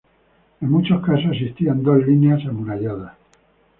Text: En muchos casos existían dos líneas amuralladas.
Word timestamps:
En 0.61 0.71
muchos 0.71 0.99
casos 1.05 1.31
existían 1.33 1.83
dos 1.83 2.03
líneas 2.03 2.43
amuralladas. 2.47 3.13